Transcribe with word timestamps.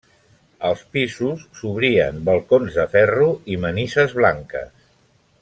Als 0.69 0.79
pisos 0.95 1.43
s'obrien 1.59 2.17
balcons 2.31 2.79
de 2.79 2.87
ferro 2.95 3.29
i 3.57 3.59
manises 3.67 4.17
blanques. 4.23 4.75